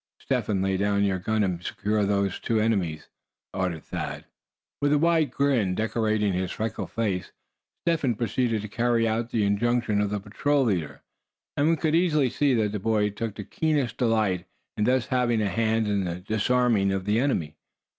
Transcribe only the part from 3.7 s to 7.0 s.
Thad. With a wide grin decorating his freckled